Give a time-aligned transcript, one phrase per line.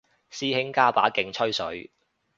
[0.31, 1.91] 師兄加把勁吹水